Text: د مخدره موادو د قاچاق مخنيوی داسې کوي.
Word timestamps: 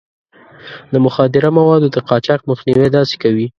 د 0.91 0.93
مخدره 1.05 1.49
موادو 1.57 1.87
د 1.95 1.97
قاچاق 2.09 2.41
مخنيوی 2.49 2.87
داسې 2.97 3.15
کوي. 3.23 3.47